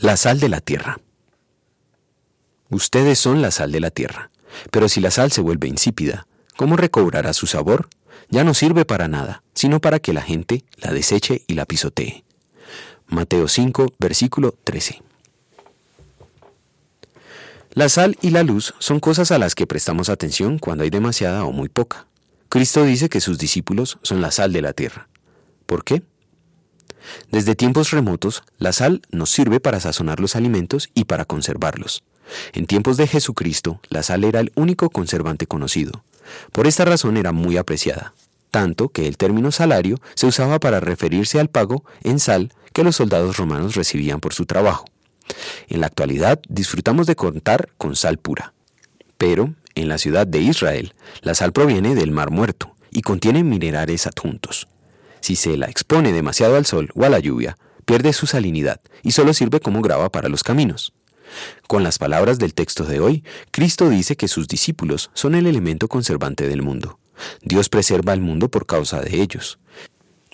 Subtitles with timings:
[0.00, 0.98] La sal de la tierra.
[2.70, 4.30] Ustedes son la sal de la tierra,
[4.70, 6.26] pero si la sal se vuelve insípida,
[6.56, 7.90] ¿cómo recobrará su sabor?
[8.30, 12.24] Ya no sirve para nada, sino para que la gente la deseche y la pisotee.
[13.08, 15.02] Mateo 5, versículo 13.
[17.74, 21.44] La sal y la luz son cosas a las que prestamos atención cuando hay demasiada
[21.44, 22.06] o muy poca.
[22.48, 25.08] Cristo dice que sus discípulos son la sal de la tierra.
[25.66, 26.02] ¿Por qué?
[27.30, 32.02] Desde tiempos remotos, la sal nos sirve para sazonar los alimentos y para conservarlos.
[32.52, 36.04] En tiempos de Jesucristo, la sal era el único conservante conocido.
[36.52, 38.14] Por esta razón era muy apreciada,
[38.50, 42.96] tanto que el término salario se usaba para referirse al pago en sal que los
[42.96, 44.84] soldados romanos recibían por su trabajo.
[45.68, 48.52] En la actualidad disfrutamos de contar con sal pura.
[49.18, 54.06] Pero, en la ciudad de Israel, la sal proviene del Mar Muerto y contiene minerales
[54.06, 54.66] adjuntos.
[55.20, 59.12] Si se la expone demasiado al sol o a la lluvia, pierde su salinidad y
[59.12, 60.92] solo sirve como grava para los caminos.
[61.66, 65.88] Con las palabras del texto de hoy, Cristo dice que sus discípulos son el elemento
[65.88, 66.98] conservante del mundo.
[67.42, 69.58] Dios preserva al mundo por causa de ellos.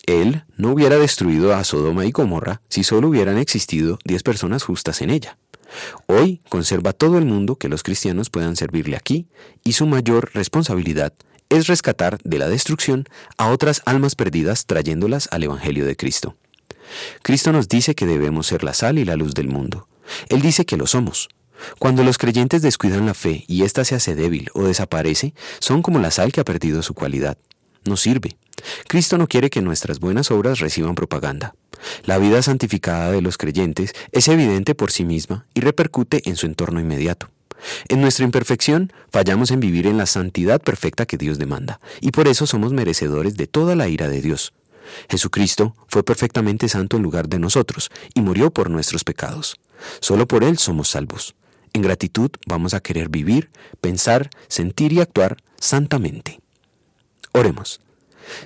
[0.06, 5.02] Él no hubiera destruido a Sodoma y Gomorra si solo hubieran existido diez personas justas
[5.02, 5.36] en ella.
[6.06, 9.26] Hoy conserva todo el mundo que los cristianos puedan servirle aquí
[9.64, 11.12] y su mayor responsabilidad
[11.48, 13.04] es rescatar de la destrucción
[13.38, 16.36] a otras almas perdidas trayéndolas al Evangelio de Cristo.
[17.22, 19.88] Cristo nos dice que debemos ser la sal y la luz del mundo.
[20.28, 21.28] Él dice que lo somos.
[21.78, 25.98] Cuando los creyentes descuidan la fe y ésta se hace débil o desaparece, son como
[25.98, 27.38] la sal que ha perdido su cualidad.
[27.84, 28.36] No sirve.
[28.88, 31.54] Cristo no quiere que nuestras buenas obras reciban propaganda.
[32.04, 36.46] La vida santificada de los creyentes es evidente por sí misma y repercute en su
[36.46, 37.30] entorno inmediato.
[37.88, 42.28] En nuestra imperfección fallamos en vivir en la santidad perfecta que Dios demanda, y por
[42.28, 44.52] eso somos merecedores de toda la ira de Dios.
[45.10, 49.56] Jesucristo fue perfectamente santo en lugar de nosotros y murió por nuestros pecados.
[50.00, 51.34] Solo por Él somos salvos.
[51.72, 56.40] En gratitud vamos a querer vivir, pensar, sentir y actuar santamente.
[57.32, 57.80] Oremos.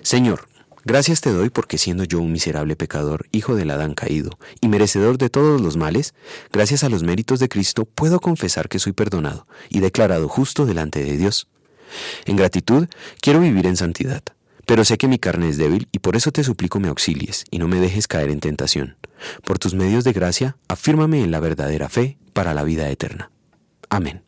[0.03, 0.49] Señor,
[0.91, 5.19] Gracias te doy porque siendo yo un miserable pecador, hijo del Adán caído, y merecedor
[5.19, 6.15] de todos los males,
[6.53, 11.05] gracias a los méritos de Cristo puedo confesar que soy perdonado y declarado justo delante
[11.05, 11.47] de Dios.
[12.25, 12.89] En gratitud,
[13.21, 14.25] quiero vivir en santidad,
[14.67, 17.61] pero sé que mi carne es débil y por eso te suplico me auxilies y
[17.61, 18.97] no me dejes caer en tentación.
[19.45, 23.31] Por tus medios de gracia, afírmame en la verdadera fe para la vida eterna.
[23.91, 24.25] Amén.